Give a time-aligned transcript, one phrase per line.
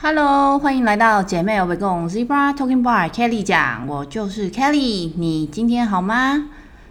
[0.00, 6.50] Hello，欢迎来到姐妹有围共 Zebra Talking Bar Kelly 讲，我就是 Kelly，你今天好吗？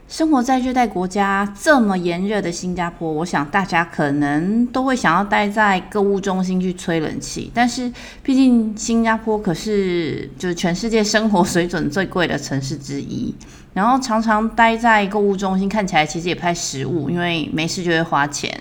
[0.09, 7.89] 生活在热带国家这么炎热的新加坡，我想大家可能都会想要待在购物中心去吹冷气，但是
[8.21, 13.33] 毕竟新加坡可是就是全世界生活水准最贵的城市之一，
[13.74, 18.54] 然后常常待在购物中心，看起来其实也不太实务，因为没事就会花钱。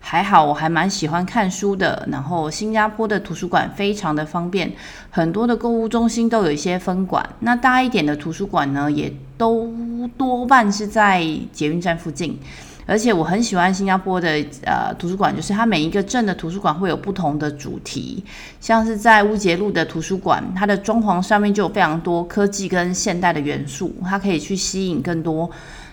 [0.00, 2.06] 还好，我还蛮喜欢看书的。
[2.10, 4.72] 然后，新加坡的图书馆非常的方便，
[5.10, 7.28] 很多的购物中心都有一些分馆。
[7.40, 9.72] 那大一点的图书馆呢，也都
[10.16, 11.22] 多半是在
[11.52, 12.38] 捷运站附近。
[12.86, 18.24] 而且我很喜欢新加坡的呃图书馆，就是它每一个镇的图书馆会有不同的主题。
[18.60, 25.50] 像是在乌节路的图书馆，它的装潢上面就有非常多科技跟现代的元素，它可以去吸引更多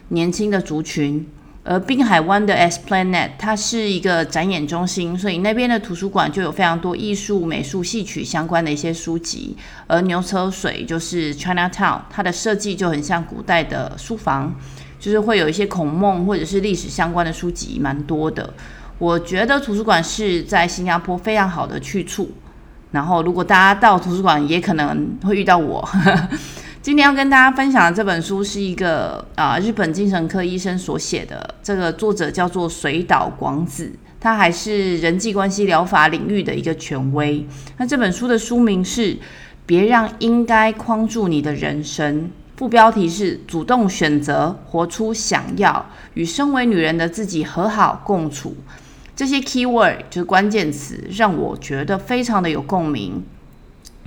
[0.07, 1.27] 年轻的族群。
[1.67, 9.57] 而滨海湾的 Esplanade，它是一个展演中心，所以那边的图书馆就有非常多艺术、美术、戏曲相关的一些书籍。
[9.87, 14.53] 而牛车水就是 Chinatown，它的设计就很像古代的书房，
[14.99, 18.53] 就是会有一些孔孟或者是历史相关的书籍，蛮多的。
[18.99, 22.31] 我觉得图书馆是在新加坡非常好的去处。
[22.91, 25.83] 然后，如果大家到图书馆，也可能会遇到我。
[26.85, 37.43] 今天要跟大家分享的这本书是一个啊日本精神科医生所写的，这个作者叫做水岛广子，他还是人际关系疗法领域的一个权威。
[37.77, 39.15] 那这本书的书名是
[39.65, 42.21] 《别让应该框住你的人生》，
[42.55, 48.55] 副标题是“主动选择，活出想要，与身为女人的自己和好共处”。
[49.15, 53.23] 这些 keyword 就是关键词，让我觉得非常的有共鸣。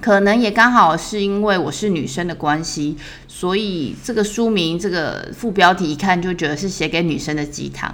[0.01, 2.97] 可能也刚好是因为我是女生的关系，
[3.27, 7.93] 所以这个书名、这个副标题一看就觉得是写给女生的鸡汤。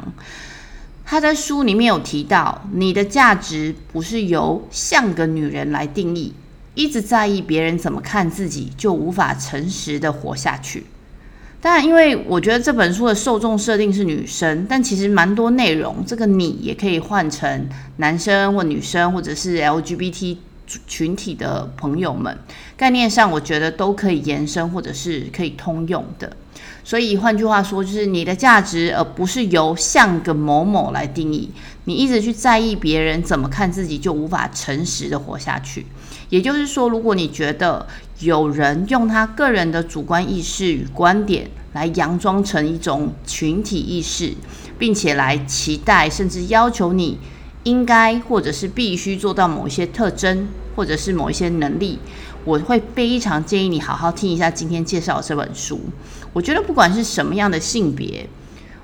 [1.07, 6.35] 他在书里面有提到，你的价值不是由像个女人来定义，
[6.75, 10.85] 一直在意别人怎么看自己，就无法诚实的活下去。
[11.61, 17.67] 当然，因为我觉得这本书的受众设定是女生，但其实蛮多内容，这个你也可以换成
[17.97, 20.37] 男生或女生，或者是 LGBT。
[20.87, 22.39] 群体的朋友们，
[22.77, 26.37] 概念上我觉得都可以延伸，或者是可以通用的。
[26.83, 31.51] 所以换句话说，就是你的价值，而不是由像个某某来定义。
[31.85, 35.87] 你一直去在意别人怎么看自己，就无法诚实的活下去。
[36.29, 37.87] 也就是说，如果你觉得
[38.21, 44.35] 有人用他个人的主观意识与观点来佯装成一种群体意识，
[44.79, 47.19] 并且来期待甚至要求你。
[47.65, 51.99] 应该或者是必须做到某一些特征，或者是某一些能力，
[52.45, 55.81] 我会非常建议你好好听一下今天介绍的这本书。
[56.33, 58.29] 我觉得不管是什么样的性别，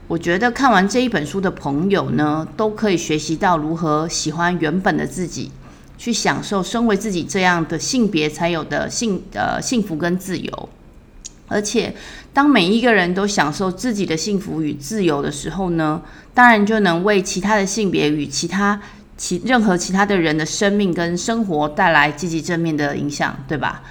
[0.09, 5.51] 我觉得看完这一本书的朋友呢，都可以学习到如何喜欢原本的自己，
[5.99, 10.69] 去享受身为自己这样的性别才有的幸呃幸福跟自由。
[11.51, 11.93] 而且，
[12.33, 16.01] 当每一个人都享受自己的幸福与自由的时候呢，
[16.33, 18.81] 当然就能为其他的性别与其他
[19.17, 23.83] 其任何其他的人的生命跟生活带来积极正面的影响，对吧？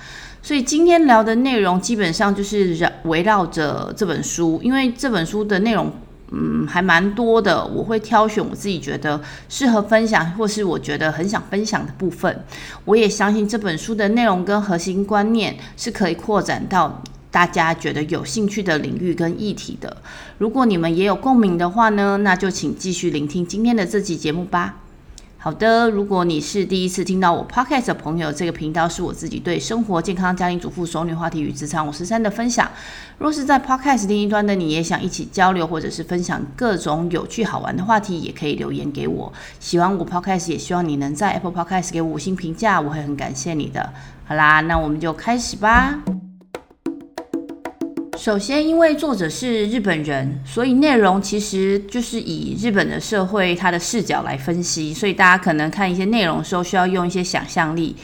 [0.42, 5.92] 所以今天聊的内容基本上就是围绕着这本书，因为这本书的内容
[6.32, 12.44] 嗯还蛮多的，我会挑选我自己觉得适合分享，或是我觉得很想分享的部分。
[12.86, 17.04] 我也相信这本书的内容跟核心观念是可以扩展到。
[17.32, 19.98] 大家觉得有兴趣的领域跟议题的，
[20.38, 24.78] 如果你们也有共鸣的话呢，那就请继续聆听今天的这集节目吧。
[25.42, 32.70] 好的，如果你是第一次听到我 Podcast 的朋友，这个频道是我自己对生活、健康、家庭主妇、熟女话题与职场五十三的分享。
[33.20, 39.32] 若是在 Podcast 另一端的你也想一起交流，或者是分享各种有趣好玩的话题，也可以留言给我。
[39.62, 43.94] 喜欢我 Podcast，也希望你能在 Apple Podcast 给五星评价，我会很感谢你的。
[44.26, 46.00] 好啦，那我们就开始吧。
[48.20, 57.96] 首先，因为作者是日本人，所以内容其实就是以日本的社会他的视角来分析，所以大家可能看一些内容的时候需要用一些想象力。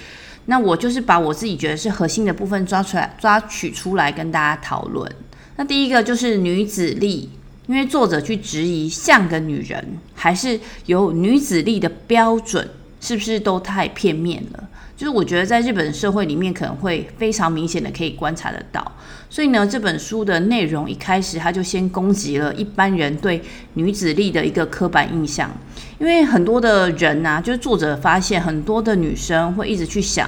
[0.45, 5.11] 那我就是把我自己觉得是核心的部分抓出来、抓取出来跟大家讨论。
[5.57, 7.29] 那第一个就是女子力，
[7.67, 12.65] 因为作者去质疑像个女人，还是有女子力的标准，
[13.05, 14.63] 是不是都太片面了？
[14.97, 18.91] 就是我觉得在日本社会里面可能会非常明显的可以观察得到，
[19.29, 23.39] 所以呢，这本书的内容一开始他就先攻击了一般人对
[23.75, 25.51] 女子力的一个刻板印象，
[25.99, 30.27] 因为很多的人呐、就是作者发现很多的女生会一直去想，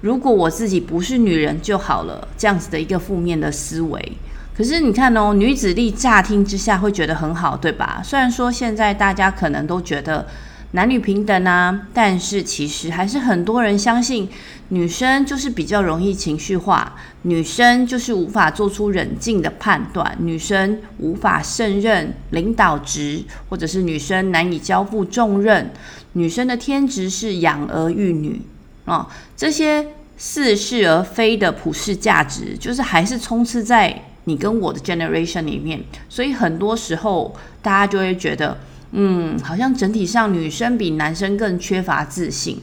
[0.00, 4.12] 如果我自己不是女人就好了，这样子的一个负面的思维。
[4.56, 8.00] 可是你看哦，女子力乍听之下会觉得很好，对吧？
[8.02, 10.24] 虽然说现在大家可能都觉得。
[10.72, 14.28] 男女平等啊，但是其实还是很多人相信
[14.70, 25.70] 女生就是比较容易情绪化，女生就是无法做出冷静的判断，女生无法胜任领导职，或者是女生难以交付重任，
[26.14, 28.42] 女生的天职是养儿育女
[28.84, 29.86] 啊，这些
[30.18, 38.58] 似是而非的普世价值，就是还是充斥在你跟我的 generation 里面，所以很多时候大家就会觉得，
[38.92, 42.60] 嗯，好像整体上女生比男生更缺乏自信。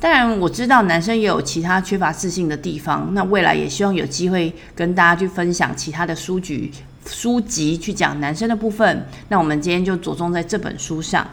[0.00, 3.08] 当然，我知道男生也有其他缺乏自信的地方。
[3.12, 6.70] 那未来也希望有机会跟大家去分享其他的书籍、
[7.06, 9.06] 书籍去讲男生的部分。
[9.28, 11.26] 那我们今天就着重在这本书上。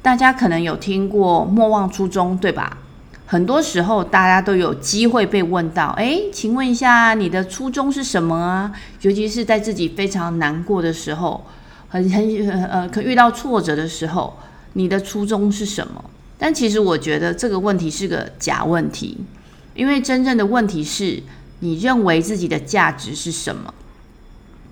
[0.00, 2.78] 大家可能有听过“莫忘初衷”，对吧？
[3.26, 11.44] 很多时候，大家都有机会被问到：“诶，请问一下，你的初衷是什么啊？”尤其是在自己非常难过的时候，
[12.02, 14.36] 很很呃，可遇到挫折的时候，
[14.72, 16.04] 你的初衷是什么？
[16.36, 19.18] 但其实我觉得这个问题是个假问题，
[19.74, 21.22] 因为真正的问题是
[21.60, 23.72] 你认为自己的价值是什么？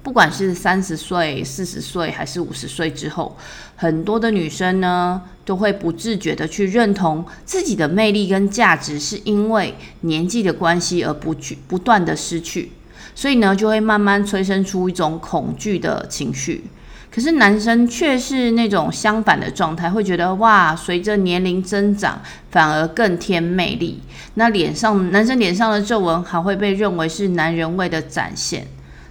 [0.03, 3.37] 不管是三十岁、四十岁还是五十岁之后，
[3.77, 12.73] 很多的女生呢都会不自觉地去认同自己的魅力跟价值，是因为年纪的关系而不去不断的失去，
[13.15, 16.65] 所以呢就会慢慢催生出一种恐惧的情绪。
[17.15, 24.01] 可是男生却是那种相反的状态，会觉得哇，随着年龄增长反而更添魅力。
[24.35, 28.67] 那脸上男生脸上的皱纹还会被认为是男人味的展现。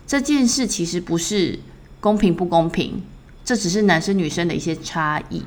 [0.08, 1.60] 这件事其实不是
[2.00, 3.04] 公平不公平，
[3.46, 5.44] 这只是男生女生的一些差异。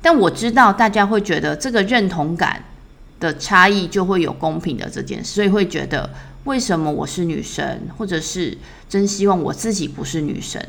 [0.00, 2.62] 但我知道大家会觉得这个认同感
[3.18, 6.08] 的差异就会有公平的这件事，所以会觉得
[6.44, 8.56] 为什么我是女生，或者是
[8.88, 10.62] 真希望我自己不是女生。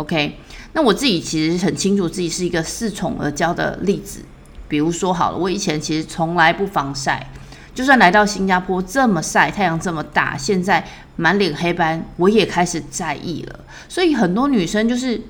[0.00, 0.38] OK，
[0.72, 4.20] 那我自己其实很清楚自己是一个恃宠而骄的例子。
[4.66, 7.30] 比如说好了，我以前其实从来不防晒。
[7.74, 10.84] 就算来到新加坡这么晒，太阳这么大，现在
[11.16, 13.60] 满脸黑斑，我也开始在意了。
[13.88, 15.20] 所以很多女生就是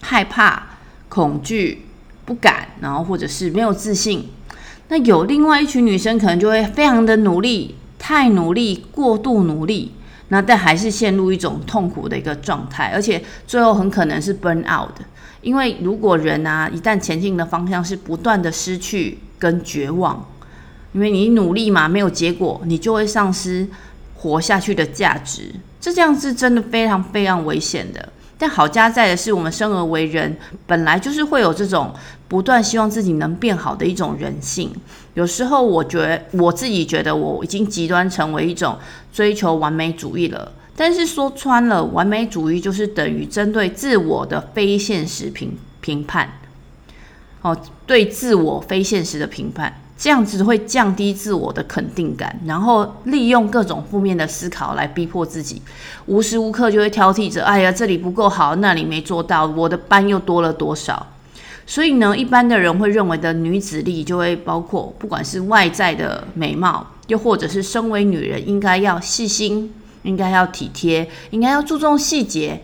[0.00, 0.78] 害怕、
[1.08, 1.86] 恐惧、
[2.24, 4.28] 不敢，然后或者是没有自信。
[4.88, 9.92] 那有另外一群女生可能就会非常的努力，太努力、过度努力，
[10.28, 14.94] 那但还是陷入一种痛苦的一个状态，而且最后很可能是 burn out。
[15.42, 20.26] 因为如果人啊一旦前进的方向是不断的失去跟绝望。
[20.92, 23.66] 因为你努力嘛，没有结果，你就会丧失
[24.14, 25.52] 活下去的价值。
[25.80, 28.08] 这这样是真的非常非常危险的。
[28.38, 30.36] 但好家在的是，我们生而为人，
[30.68, 31.92] 本来就是会有这种
[32.28, 34.72] 不断希望自己能变好的一种人性。
[35.14, 38.76] 有时候，我觉我自己觉得我已经极端成为一种
[39.12, 40.52] 追求完美主义了。
[40.76, 46.40] 但是说穿了，完美主义就是等于针对自我的非现实评评判。
[47.42, 47.56] 哦，
[47.86, 49.80] 对自我非现实的评判。
[49.96, 55.62] 这样子会降低自我的肯定感，然后利用各种负面的思考来逼迫自己，
[56.06, 61.06] 无时无刻就会挑剔着：“哎呀，这里不够好，那里没做到，我的班又多了多少？”
[61.66, 69.72] 所以呢，一般的人会认为的女子力就会包括，不管是外在的美貌，又或者是身为女人应该要细心，
[70.02, 72.60] 应该要体贴，应该要注重细节。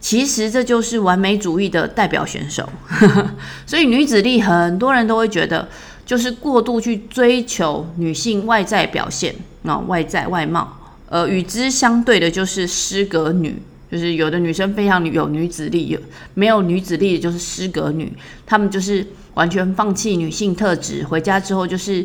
[0.00, 2.68] 其实这就是完美主义的代表选手。
[3.66, 5.68] 所以女子力很多人都会觉得。
[6.06, 9.34] 就是过度去追求女性外在表现
[9.64, 10.70] 啊，外在外貌，
[11.08, 13.56] 呃，与之相对的就是失格女，
[13.94, 16.00] 就是有的女生非常有女子力，有
[16.34, 18.12] 没有女子力的就是失格女，
[18.44, 22.04] 她们就是完全放弃女性特质，回家之后就是、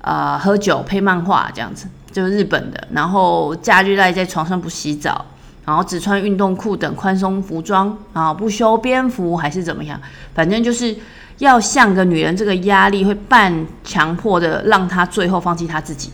[0.00, 5.24] 呃、喝酒配漫画这样子，就是日本的，然后假日赖在床上不洗澡，
[5.64, 10.00] 然后只穿运动裤等宽松服装，然后不修边幅还是怎么样，
[10.34, 10.96] 反正就是。
[11.38, 16.10] 要像个女人，这个压力会半强迫的让她最后放弃她自己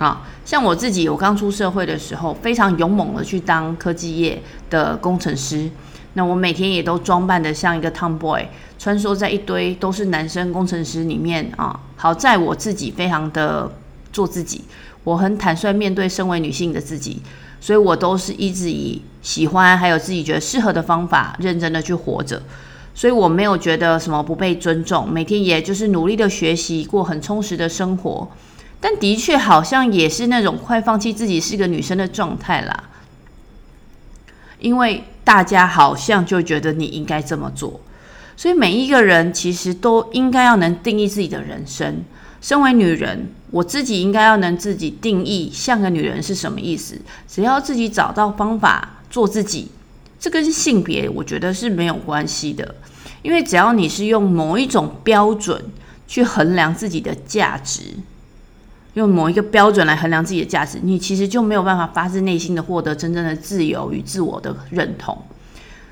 [0.00, 0.26] 啊。
[0.44, 5.70] 像我自己，我刚出社会的时候，非常勇猛的去当科技业的工程师。
[6.14, 8.44] 那我每天也都装扮的像一个 tomboy，
[8.76, 11.78] 穿梭在一堆都是男生工程师里面啊。
[11.94, 13.70] 好在我自己非常的
[14.12, 14.64] 做自己，
[15.04, 17.22] 我很坦率面对身为女性的自己，
[17.60, 22.42] 所以我都是一直以喜欢还有自己觉得适合的方法，认真的去活着。
[22.92, 28.28] 所以我没有觉得什么不被尊重，每天也就是努力的学习，过很充实的生活。
[28.80, 32.88] 但的确好像也是那种快放弃自己是个女生的状态啦，
[34.58, 37.80] 因为大家好像就觉得你应该这么做。
[38.36, 42.02] 所以每一个人其实都应该要能定义自己的人生。
[42.40, 46.98] 身为女人，我自己应该要能自己定义像个女人是什么意思。
[47.28, 49.70] 只要自己找到方法做自己。
[50.18, 52.74] 这跟性别我觉得是没有关系的，
[53.22, 55.64] 因为只要你是用某一种标准
[56.06, 57.82] 去衡量自己的价值，
[58.94, 65.16] 用某一个标准来衡量自己的价值，你其实就没有办法发自内心的获得真正的自由与自我的认同。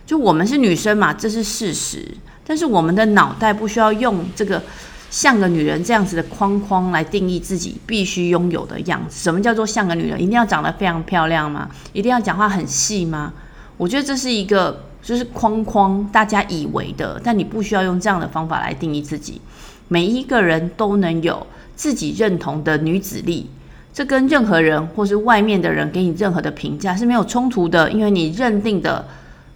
[0.06, 2.06] 就我们是女生嘛，这是事实，
[2.46, 4.62] 但是我们的脑袋不需要用这个。
[5.10, 9.18] 像个女人这样子的框框来定义自己必须拥有的样子。
[9.18, 10.20] 什么叫做像个女人？
[10.20, 11.66] 一定要长得非常漂亮吗？
[11.94, 13.32] 一定要讲话很细吗？
[13.78, 17.18] 我觉得这是一个就是框框，大家以为的。
[17.24, 19.40] 但你不需要用这样的方法来定义自己。
[19.88, 21.46] 每一个人都能有
[21.78, 23.48] 自己认同的女子力，
[23.94, 29.06] 这跟任何人或是外面的人给你任何的评价是没有冲突的，因为你认定的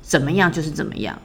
[0.00, 1.19] 怎么样就是怎么样。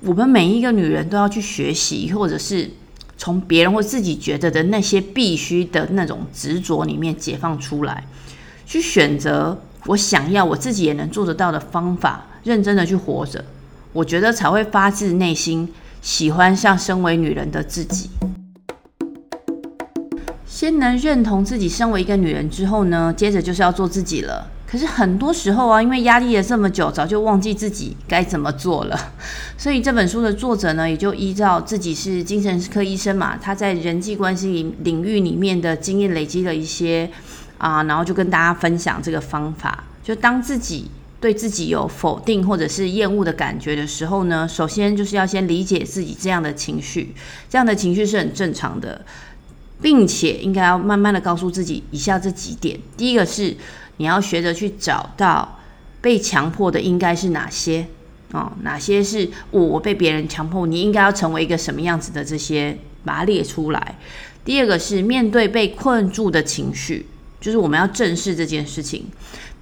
[0.00, 2.70] 我们每一个女人都要去学习，或者是。
[3.18, 8.06] 从别人或自己觉得的那些必须的那种执着里面解放出来，
[8.66, 13.42] 去选择我想要、我自己也能做得到的方法，认真的去活着，
[13.94, 15.66] 我觉得才会发自内心
[16.02, 18.10] 喜欢上身为女人的自己。
[20.56, 24.50] 先能认同自己身为一个女人之后呢，接着就是要做自己了。
[24.66, 29.12] 可是很多时候啊，因为压力了这么久，早就忘记自己该怎么做了。
[29.58, 37.10] 所以这本书的作者呢，也就依照自己是精神科医生嘛，他在人际关系领域里面的经验累积了一些
[37.58, 39.84] 啊，然后就跟大家分享这个方法。
[40.02, 47.14] 就当自己对自己有否定或者是厌恶的感觉的时候呢，首先就是要先理解自己这样的情绪，
[47.50, 49.04] 这样的情绪是很正常的，
[49.80, 52.78] 并且应该要慢慢的告诉自己以下这几点。
[52.96, 53.56] 第一个是。
[53.98, 55.58] 你要学着去找到
[56.02, 57.86] 被强迫的应该是哪些
[58.32, 63.98] 哦，哪些是，我被别人强迫，你应该要成为一个什么样子的这些，把它列出来。
[64.44, 67.06] 第二个是面对被困住的情绪，
[67.40, 69.06] 就是我们要正视这件事情。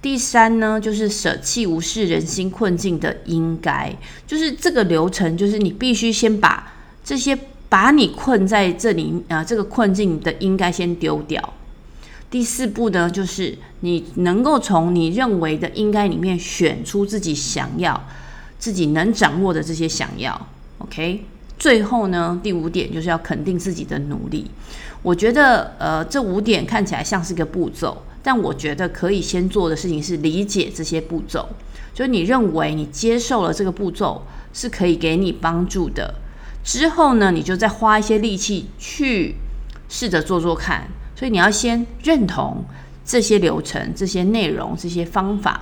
[0.01, 3.95] 第三呢，就是舍弃无视人心困境的应该，
[4.27, 6.73] 就是这个流程，就是你必须先把
[7.05, 7.37] 这些
[7.75, 11.53] 把你困在这里啊，这个困境的应该先丢掉。
[12.31, 18.01] 第四步呢，就是你能够从你认为的应该里面选出自己想要、
[18.57, 20.47] 自己能掌握的这些想要。
[20.77, 21.25] OK，
[21.59, 24.49] 最后呢，第五点就是要肯定自己的努力。
[25.01, 31.45] 我觉得，呃，这五点看起来像是个步骤，但我觉得可以先做的事情是理解这些步骤。
[31.93, 36.15] 就是你认为你接受了这个步骤是可以给你帮助的，
[36.65, 39.35] 之后呢，你就再花一些力气去
[39.87, 40.85] 试着做做看。
[41.15, 42.65] 所以你要先认同
[43.05, 45.61] 这些流程、这些内容、这些方法，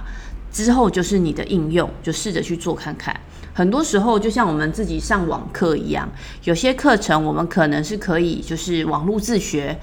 [0.51, 3.15] 之后就是你的应用，就试着去做看看。
[3.53, 6.09] 很多时候，就像我们自己上网课一样，
[6.45, 9.77] 有些课程我们可能是可以就是网络自学，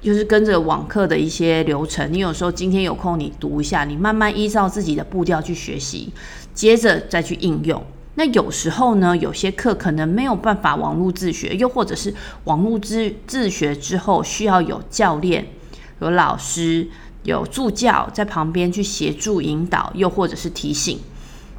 [0.00, 2.12] 就是跟着网课的一些流程。
[2.12, 6.12] 你有时候今天有空，你读一下，你慢慢依照自己的步调去学习，
[6.52, 7.80] 接着再去应用。
[8.16, 15.46] 那有时候呢，有些课可能没有办法网络自学，又或者是网络自自学之后需要有教练、
[16.00, 16.86] 有老师、
[17.24, 21.00] 有助教在旁边去协助引导，又或者是提醒。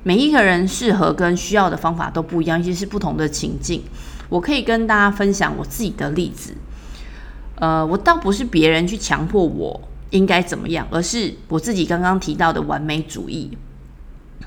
[0.03, 3.83] 每一个人适合跟需要的方法都不一样，其实是不同的情境。
[4.29, 6.55] 我可以跟大家分享我自己的例子。
[7.55, 9.81] 呃，我倒不是别人去强迫我
[10.11, 13.57] 应该怎么样，而是我自己刚刚提到的完美主义。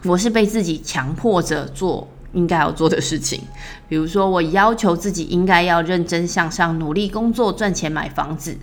[0.04, 3.40] 我是被自己强迫着做应该要做的事情，
[3.88, 8.58] 比如说，我要求自己应该要认真向上，努力工作，赚钱买房子。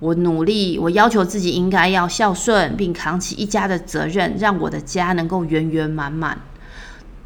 [0.00, 6.38] 我努力，我要求自己应该要孝顺，并扛起一家的责任，让我的家能够圆圆满满。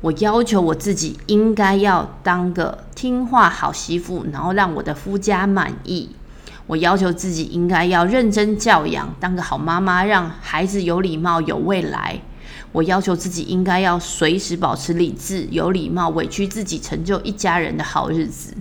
[0.01, 6.11] 我要求我自己应该要当个听话好媳妇，然后让我的夫家满意。
[6.69, 12.21] 我要求自己应该要认真教养，当个好妈妈，让孩子有礼貌，有未来。
[12.73, 18.55] 我要求自己应该要随时保持理智、有礼貌，委屈自己成就一家人的好日子。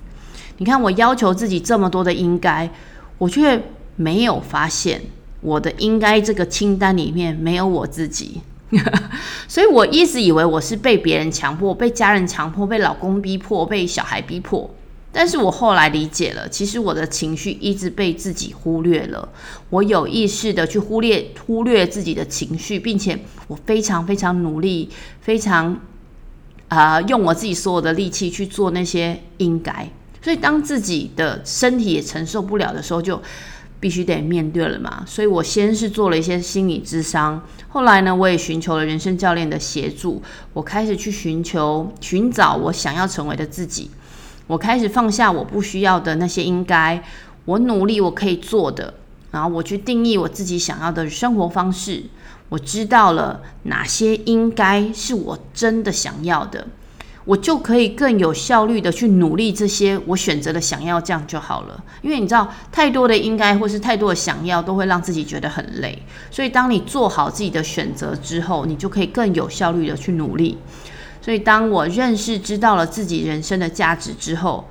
[0.58, 2.70] 你看，我要求自己这么多的应该，
[3.18, 3.62] 我却
[3.96, 5.02] 没有发现
[5.42, 8.42] 我的应该这个清单里面没有我自己。
[9.48, 14.70] 所以我一直以为我是被别人强迫、被家人强迫、被老公逼迫、被小孩逼迫。
[15.20, 19.28] 但是我后来理解了，其实我的情绪一直被自己忽略了。
[19.72, 25.82] 我有意识的去忽略忽略自己的情绪，并且我非常非常努力，非常
[26.68, 29.90] 啊、用我自己所有的力气去做那些应该。
[30.22, 33.20] 所以当自己的身体也承受不了的时候，就
[33.80, 35.04] 必须得面对了嘛。
[35.08, 40.22] 所以我先是做了一些心理咨商，后来呢，我也寻求了人生教练的协助，
[40.54, 43.90] 我开始去寻求寻找我想要成为的自己。
[44.48, 47.04] 我开始放下我不需要的那些应该，
[47.46, 48.94] 我努力我可以做的，
[49.32, 52.04] 然后我去定义我自己想要的生活方式。
[52.50, 56.66] 我知道了哪些应该是我真的想要的，
[57.26, 61.84] 我就可以更有效率的去努力这些我选择的想要，这样就好了。
[62.02, 66.02] 因为你知道，太多的应该或是太多的想要，都会让自己觉得很累。
[66.32, 70.58] 所以，当你做好自己的选择之后，你就可以更有效率的去努力。
[71.28, 74.66] 所以，当我认识知道了自己人生的价值之后，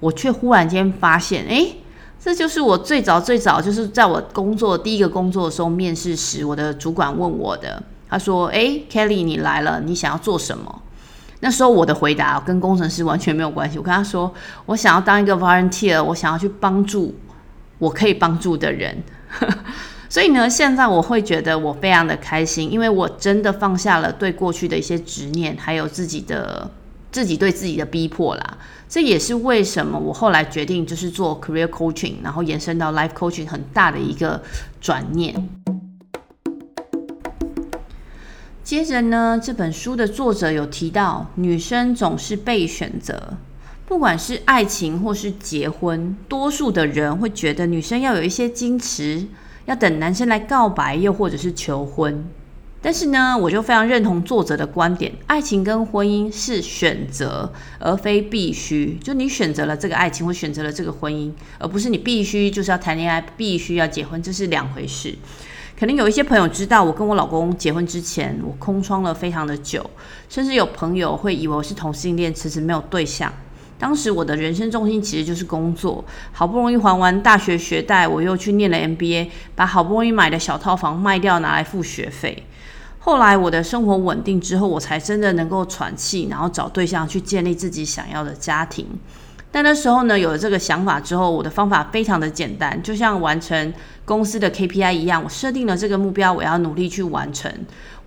[0.00, 1.76] 我却忽然间发现，诶，
[2.18, 7.82] 这就是我最早最早就是在我工作第一个工作的时候面试时，我的主管问我的。
[8.08, 10.80] 他说：“诶，Kelly，你来了，你想要做什么？”
[11.40, 13.76] 那时候我的回答跟工程师完全没有关系。
[13.76, 14.32] 我跟他说
[14.64, 17.14] ：“我想要当一个 volunteer，我想要去帮助
[17.76, 18.96] 我可以帮助的人。”
[20.08, 26.70] 所以呢，现在我会觉得我非常的开心，因为我真的放下了对过去的一些执念，还有自己的
[27.12, 28.58] 自己对自己的逼迫啦。
[28.88, 34.40] 这也是为什么我后来决定就是做 career coaching，然后延伸到 life coaching 很大的一个
[34.80, 35.48] 转念。
[38.64, 43.34] 接着呢，这本书的作者有提到，女生总是被选择，
[43.86, 49.26] 不管是爱情或是结婚，多数的人会觉得女生要有一些矜持，
[49.68, 52.26] 要等男生来告白，又或者是求婚。
[52.80, 58.96] 但是呢，我就非常认同作者的观点，爱情跟婚姻是选择，而非必须。
[59.02, 65.14] 就你选择了这个爱情，或选择了这个婚姻，而不是你必须就是要谈恋爱，必须要结婚，这是两回事。
[65.78, 69.84] 可能有一些朋友知道，我跟我老公结婚之前，我空窗了非常的久，
[70.30, 73.30] 甚至有朋友会以为我是同性恋，迟迟没有对象。
[73.78, 82.44] 当时我的人生重心其实就是工作，好不容易还完大学学贷，我又去念了 MBA，把好不容易买的小套房卖掉拿来付学费。
[82.98, 88.86] 后来我的生活稳定之后，我才真的能够喘气，然后找对象去建立自己想要的家庭。
[89.50, 93.72] 但那时候呢，有了这个想法之后，我的方法非常的简单，就像完成
[94.04, 97.50] 公司的 KPI 一样，我设定了这个目标，我要努力去完成。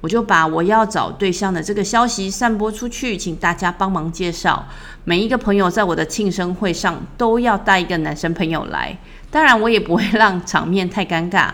[0.02, 4.68] 我就把我要找对象的这个消息散播出去，请大家帮忙介绍。
[5.04, 8.98] 每一个朋友在我的庆生会上都要带一个男生朋友来，
[9.30, 11.50] 当然我也不会让场面太尴尬。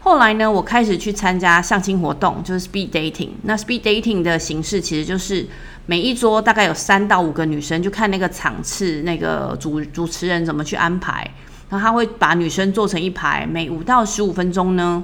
[0.00, 3.30] 后来呢，我开始去参加相亲活动，就是 speed dating。
[3.42, 5.46] 那 speed dating 的形式其实就是
[5.86, 11.28] 每一桌大概有三到五个女生，就看那个场次，那个主主持人怎么去安排。
[11.68, 15.02] 然后他会把女生做成一排，每五到十五分钟呢，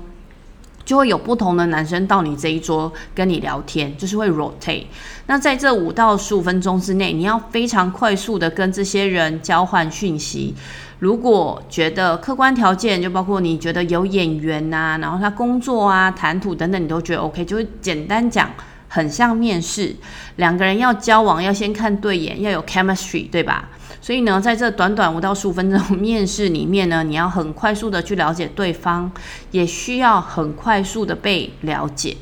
[0.85, 4.85] 就会有不同的男生到你这一桌跟你聊天，就是会 rotate。
[5.27, 10.55] 那在这五到十五分钟之内，你要非常快速的跟这些人交换讯息。
[11.01, 18.49] 如果觉得客观条件，就包括你觉得有眼缘呐、然后他工作啊、谈吐等等，你都觉得 OK，就会简单讲，
[18.93, 19.97] 很像面试。
[20.37, 23.71] 两个人要交往，要先看对眼，要有 chemistry，对吧？
[24.03, 29.11] 所以呢，在这短短五到十五分钟面试里面呢，你要很快速的去了解对方，
[29.51, 32.17] 也需要很快速的被了解。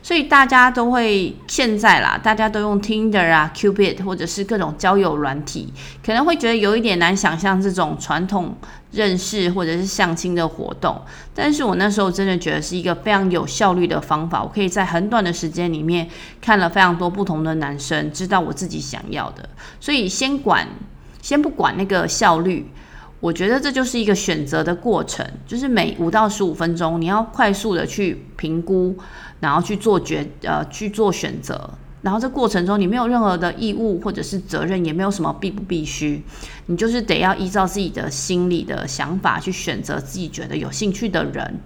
[0.00, 5.70] 所以大家都会现在啦，大家都用 Tinder 啊、Cupid 或者是各种交友软体，
[6.04, 8.56] 可能会觉得有一点难想象这种传统
[8.92, 11.00] 认识或者是相亲的活动。
[11.34, 16.08] 但是我那时候真的觉得是一个非常有效率的方法，我可以在很短的时间里面
[16.40, 19.48] 看了非常多不同的男生，知道我自己想要的。
[19.80, 20.66] 所以先管，
[21.22, 22.70] 先不管那个效率。
[23.20, 28.96] 我觉得这就是一个选择的过程，就是每五到十五分钟，你要快速的去评估，
[29.40, 31.68] 然后去做决呃去做选择，
[32.02, 36.22] 然后这过程中你没有任何的义务或者是责任，也没有什么必不必须，
[36.66, 41.60] 你就是得要依照自己的心里的想法去选择自己觉得有兴趣的人。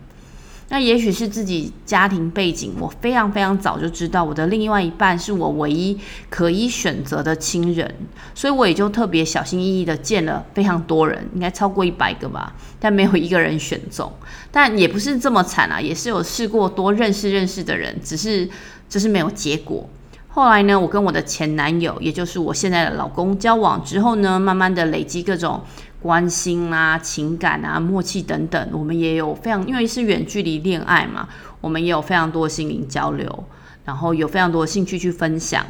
[0.69, 5.99] 那也许是自己家庭背景，我非常非常早就知道我的另外一半是我唯一
[6.31, 7.95] 可以选择的亲人，
[8.35, 14.11] 所以我也就特别小心翼翼的见了非常多人，应该超过一百个吧，但没有一个人选中。
[14.51, 18.49] 但也不是这么惨啊，也是有试过多认识认识的人，只是
[18.89, 19.87] 就是没有结果。
[20.35, 25.63] 后来呢，我跟我的前男友，也就是我现在的老公交往之后呢，慢慢的累积各种。
[26.03, 31.29] 关心啊，情感啊，默契等等，我们也有非常，因为是远距离恋爱嘛，
[31.61, 33.45] 我们也有非常多心灵交流，
[33.85, 35.65] 然后有非常多兴趣去分享。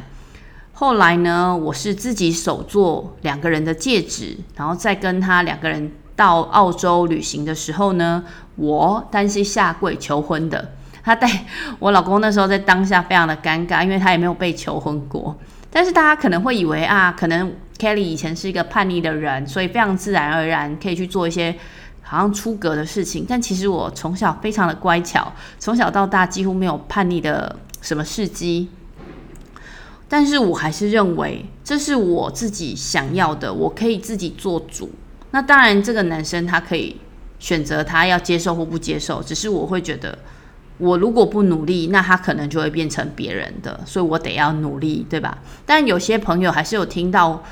[0.71, 8.23] 后来呢，我是自己手做两个人的戒指，然后再跟他两个人到澳洲旅行的时候呢，
[8.55, 10.71] 我单膝下跪求婚的。
[11.03, 11.45] 他带
[11.79, 15.37] 我老公那时候在当下非常的尴尬，因为他也没有被求婚过。
[15.69, 17.53] 但是大家可能会以为啊，可能。
[17.79, 21.53] Kelly 以前是一个叛逆的人，所以非常自然而然可以去做一些
[22.01, 23.25] 好像出格的事情。
[23.27, 28.69] 但其实我从小非常的乖巧，从小到大几乎没有叛逆的什么事迹。
[30.07, 34.89] 但是我还是认为这是我自己想要的，我可以自己做主。
[35.31, 36.95] 那当然，这个男生他可以
[37.39, 40.17] 选择他要接受或不接受，只是我会觉得
[40.83, 45.37] 我如果不努力，那他可能就会变成别人的，所以我得要努力，对吧？
[45.65, 47.43] 但有些朋友还是有听到。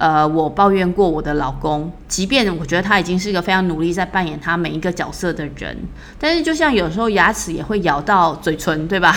[0.00, 5.76] 呃，我抱怨过我的老公，即便我觉得他已经是一个非常努力在扮演他每一个角色的人，
[6.18, 9.14] 但是就像有时候牙齿也会咬到嘴唇，对吧？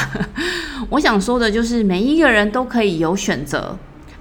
[0.91, 3.77] 我想说的就是，每一个人都可以有选择，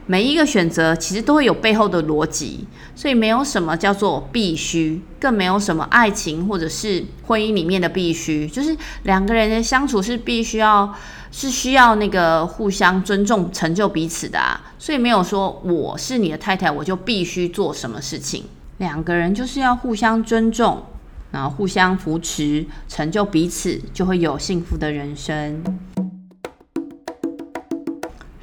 [0.07, 10.95] 每一个选择其实都会有背后的逻辑，所以没有什么叫做必须，更没有什么爱情或者是婚姻里面的必须，就是两个人的相处是必须要。
[11.35, 18.45] 是需要那个互相尊重、成就彼此的啊，所以没有说我是你的太太，我就必须做什么事情。
[18.77, 20.83] 两个人就是要互相尊重，
[21.31, 25.65] 然后互相扶持，成就彼此，就会有幸福的人生。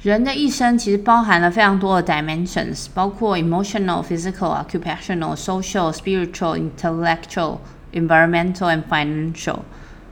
[0.02, 7.58] 人的一生其实包含了非常多的 dimensions，包括 emotional、physical、occupational、social、spiritual、intellectual、
[7.92, 9.58] environmental and financial。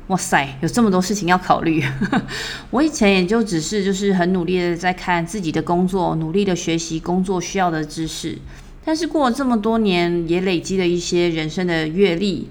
[0.08, 1.82] 哇塞，有这么多事情要考虑。
[2.70, 8.36] 我以前也就只是就是很努力的在看自己的工作，努力的学习工作需要的知识。
[8.84, 12.48] 但是过了这么多年，也累积了一些人生的阅历，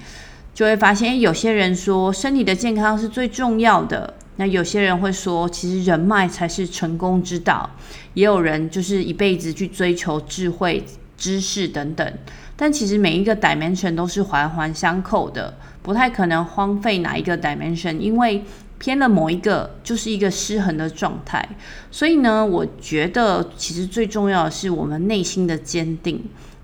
[0.55, 4.15] 就会发现，有些人说身体的健康是最重要的。
[4.37, 7.69] 那有些人会说，其实人脉才是成功之道。
[8.13, 10.83] 也有人就是一辈子去追求智慧、
[11.17, 12.13] 知识等等。
[12.55, 15.55] 但其实每一个 dimension 都是环环相扣的。
[15.83, 18.43] 不太可能荒废哪一个 dimension，因为
[18.77, 21.47] 偏了某一个就是一个失衡的状态。
[21.89, 26.15] 所以呢，我觉得其实最重要的是我们内心的坚定，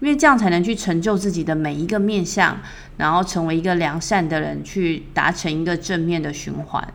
[0.01, 2.59] 因为这样才能去成就自己的每一个面向，
[2.97, 6.85] 然后成为一个良善的人，去达成一个正面的循环。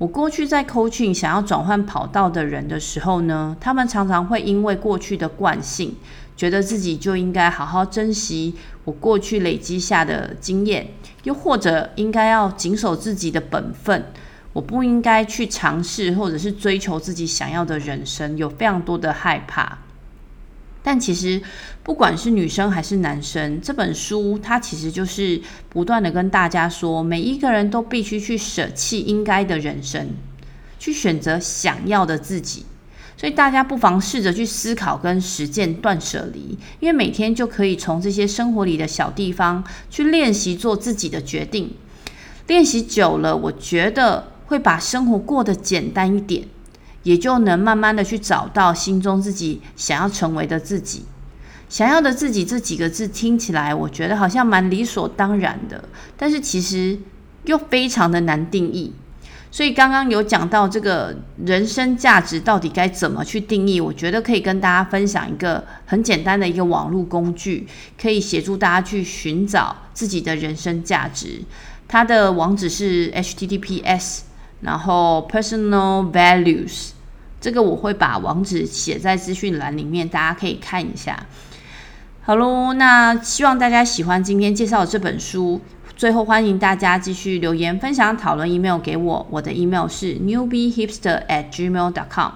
[0.00, 5.94] 我过去在 coaching 想要转换跑道的人的时候呢，他们常常会因为过去的惯性，
[6.34, 10.88] 觉得自己就应该好好珍惜我过去累积下的经验。
[11.24, 14.06] 又或者应该要谨守自己的本分，
[14.54, 19.76] 我不应该去尝试或者是追求自己想要的人生，有非常多的害怕。
[20.82, 21.40] 但其实
[21.82, 30.08] 不管是女生还是男生，这本书它其实就是不断的跟大家说，每一个人都必须去舍弃应该的人生，
[30.78, 32.64] 去选择想要的自己。
[33.16, 41.70] 所以大家不妨试着去思考跟实践断舍离，因为每天就可以从这些生活里的小地方去练习做自己的决定。
[42.46, 46.44] 练习久了，我觉得会把生活过得简单一点，
[47.02, 51.04] 也就能慢慢的去找到心中自己想要成为的自己。
[51.68, 55.84] 想要的自己这几个字听起来，我觉得好像蛮理所当然的，
[56.16, 56.98] 但是其实
[57.44, 58.92] 又非常的难定义。
[59.52, 67.66] 所以刚刚有讲到这个人生价值到底该怎么去定义，我觉得可以跟大家分享一个很简单的一个网络工具，
[68.00, 71.42] 可以协助大家去寻找自己的人生价值。
[71.88, 74.20] 它的网址是 https，
[74.60, 76.90] 然后 personal values，
[77.40, 81.26] 这个我会把网址写在资讯栏里面，大家可以看一下。
[82.22, 85.60] 好喽，那希望大家喜欢今天介绍的这本书。
[85.96, 89.26] 最后，欢迎大家继续留言、分享、讨论，email 给我。
[89.30, 92.32] 我的 email 是 newbiehipster at gmail dot com。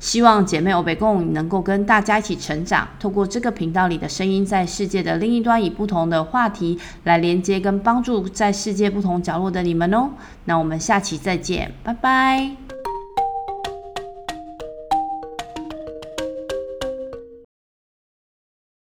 [0.00, 10.10] 希望姐妹欧北共能够跟大家一起成长，透过这个频道里的声音，在世界的另一端，以不同的话题来连接跟帮助在世界不同角落的你们哦。
[10.44, 12.67] 那我们下期再见，拜拜。